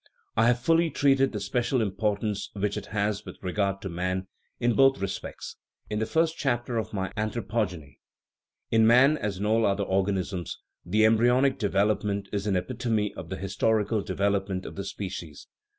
[0.35, 4.25] I have fully treated the special importance which it has with re gard to man,
[4.59, 5.57] in both respects,
[5.91, 7.99] in the first chapter of my Anthropogeny.
[8.71, 13.37] In man, as in all other organisms," the embryonic development is an epitome of the
[13.37, 15.45] his torical development of the species.